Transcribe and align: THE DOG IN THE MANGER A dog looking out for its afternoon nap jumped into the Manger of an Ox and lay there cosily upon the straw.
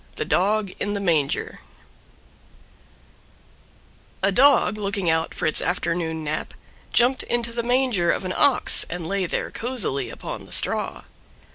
THE 0.15 0.25
DOG 0.25 0.71
IN 0.79 0.93
THE 0.93 0.99
MANGER 0.99 1.59
A 4.23 4.31
dog 4.31 4.79
looking 4.79 5.11
out 5.11 5.35
for 5.35 5.45
its 5.45 5.61
afternoon 5.61 6.23
nap 6.23 6.55
jumped 6.91 7.21
into 7.21 7.53
the 7.53 7.61
Manger 7.61 8.11
of 8.11 8.25
an 8.25 8.33
Ox 8.35 8.83
and 8.89 9.05
lay 9.05 9.27
there 9.27 9.51
cosily 9.51 10.09
upon 10.09 10.47
the 10.47 10.51
straw. 10.51 11.03